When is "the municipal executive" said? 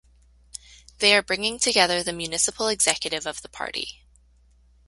2.01-3.27